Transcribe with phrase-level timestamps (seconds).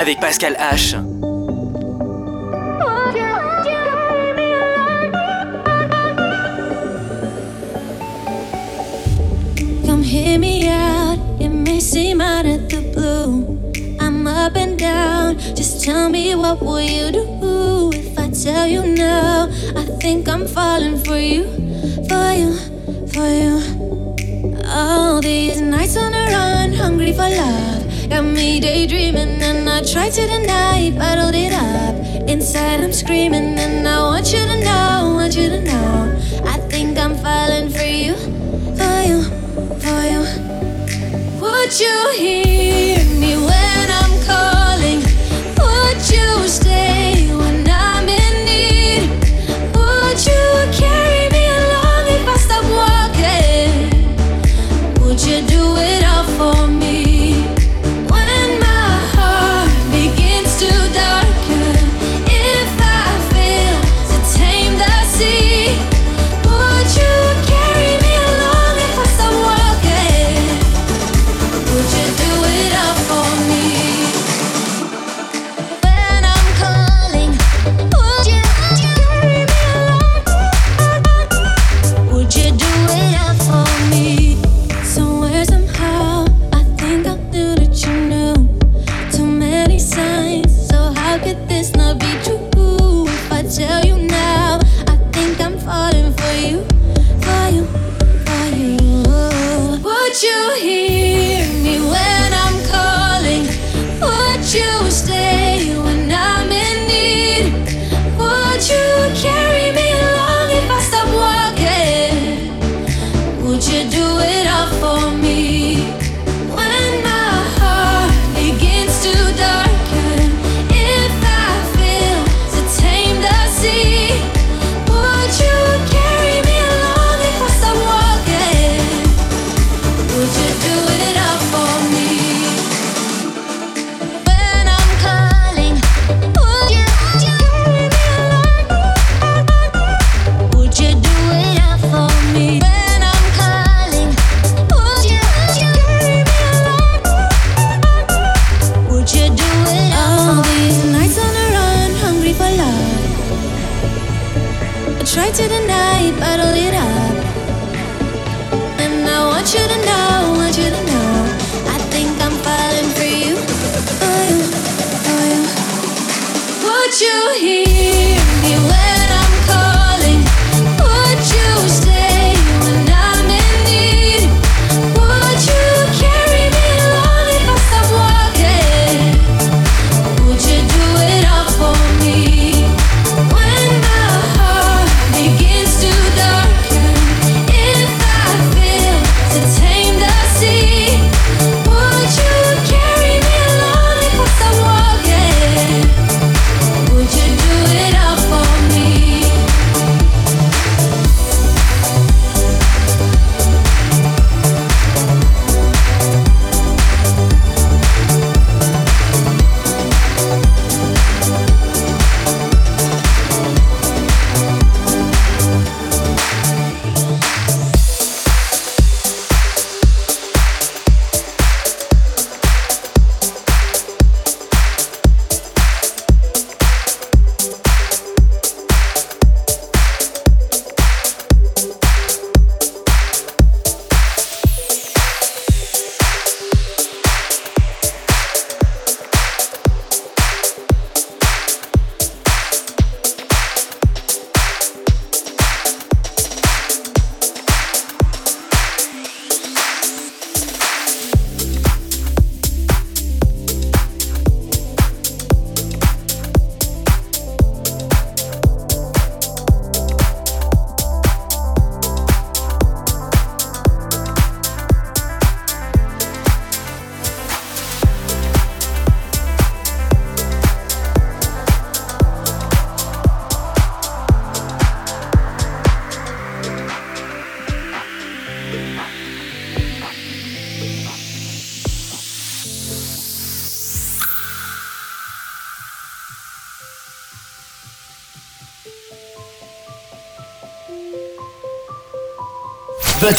[0.00, 0.96] avec Pascal H.
[9.84, 13.44] Come hear me out, it may seem out of the blue.
[14.00, 18.86] I'm up and down, just tell me what will you do if I tell you
[18.94, 19.50] now?
[19.76, 21.49] I think I'm falling for you.
[29.92, 32.28] tried to deny, bottled it up.
[32.28, 36.16] Inside I'm screaming, and I want you to know, want you to know.
[36.44, 38.14] I think I'm falling for you,
[38.78, 39.22] for you,
[39.80, 41.40] for you.
[41.40, 42.49] Would you hear?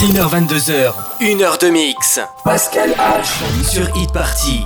[0.02, 2.20] 21h22h, 1h de mix.
[2.44, 3.64] Pascal H.
[3.64, 4.66] Sur Hit Party.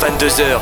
[0.00, 0.59] 22h.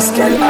[0.00, 0.49] Pascal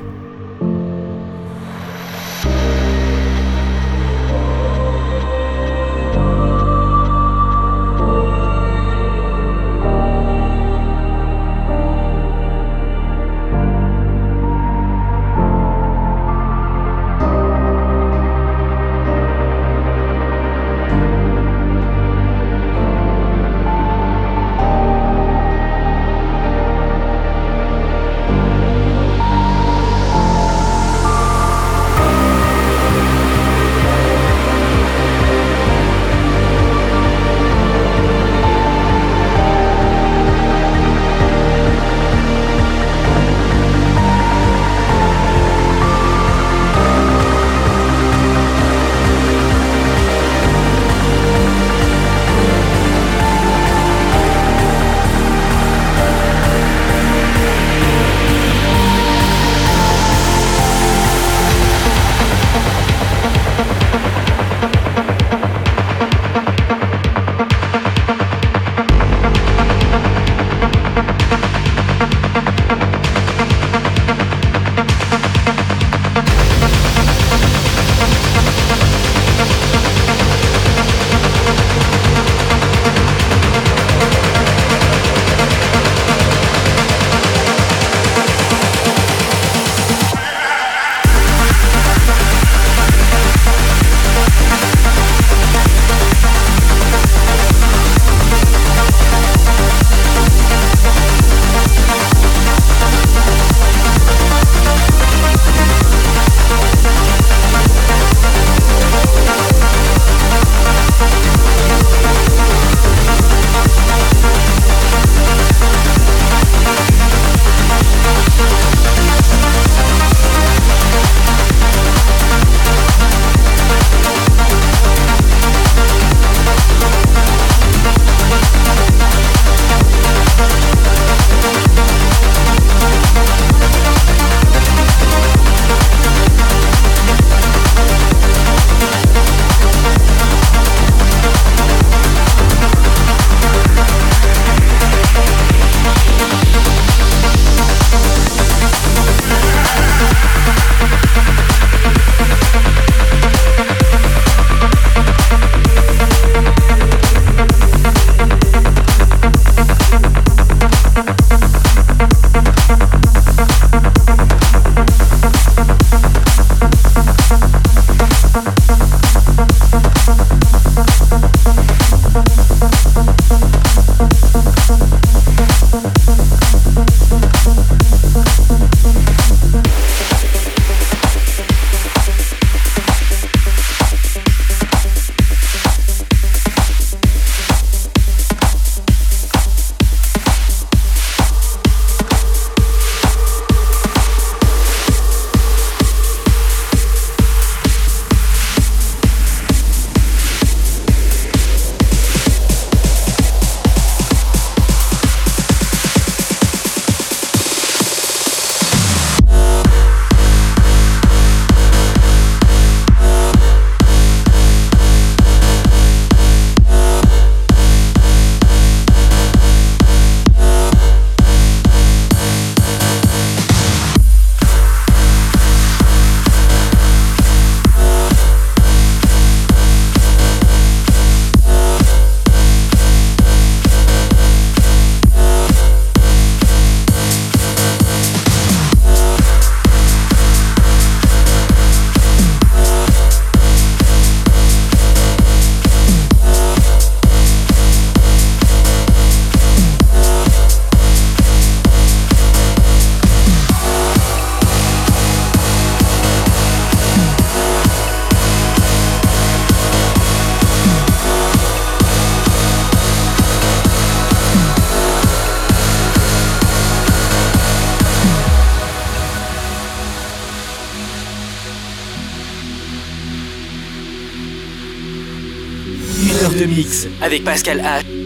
[277.11, 278.00] avec Pascal H.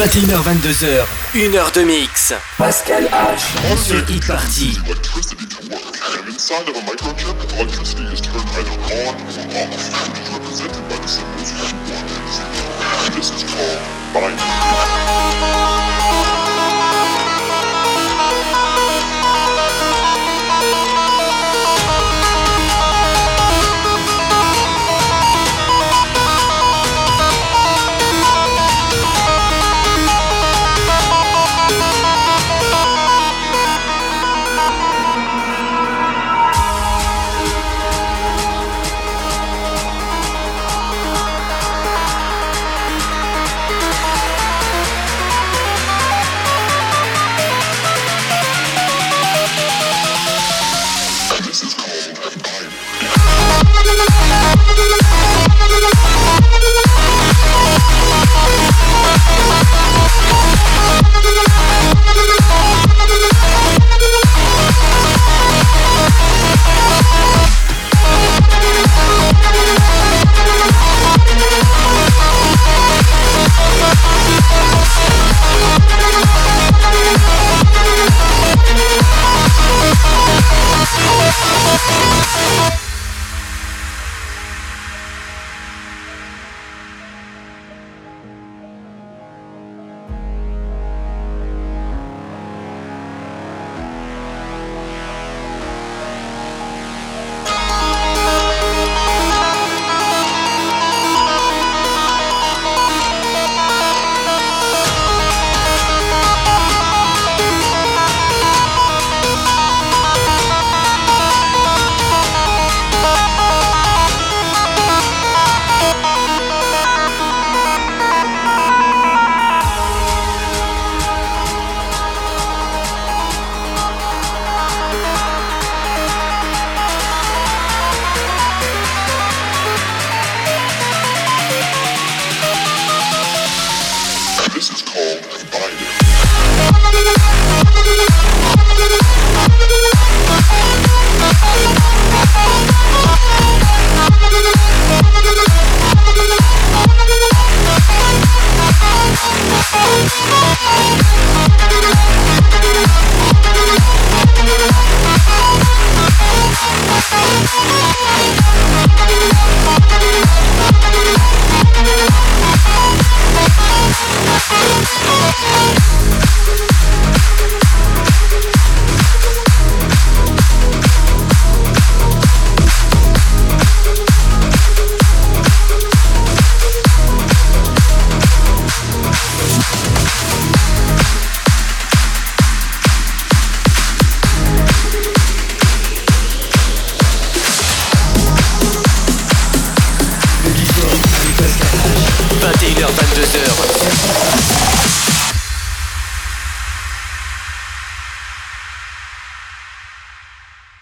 [0.00, 2.32] 21h22h, 1 heure de mix.
[2.56, 3.76] Pascal H.
[3.76, 4.74] Sur Hit Party.
[4.86, 5.98] electricity to work.
[6.16, 10.88] And inside of a microchip, electricity is turned either on or off, which is represented
[10.88, 13.14] by the symbols 1 and 0.
[13.14, 13.78] This is called
[14.14, 14.89] binary.